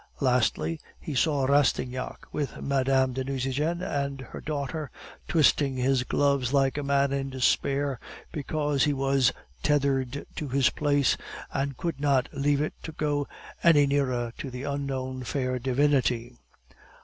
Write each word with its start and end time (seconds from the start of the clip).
Lastly, 0.19 0.79
he 0.99 1.13
saw 1.13 1.45
Rastignac, 1.45 2.25
with 2.31 2.57
Mme. 2.59 3.11
de 3.13 3.23
Nucingen 3.23 3.83
and 3.83 4.21
her 4.21 4.41
daughter, 4.41 4.89
twisting 5.27 5.75
his 5.77 6.01
gloves 6.03 6.51
like 6.51 6.75
a 6.75 6.81
man 6.81 7.11
in 7.13 7.29
despair, 7.29 7.99
because 8.31 8.85
he 8.85 8.93
was 8.93 9.31
tethered 9.61 10.25
to 10.37 10.47
his 10.47 10.71
place, 10.71 11.17
and 11.53 11.77
could 11.77 11.99
not 11.99 12.29
leave 12.33 12.61
it 12.61 12.73
to 12.81 12.91
go 12.93 13.27
any 13.61 13.85
nearer 13.85 14.33
to 14.39 14.49
the 14.49 14.63
unknown 14.63 15.23
fair 15.23 15.59
divinity. 15.59 16.35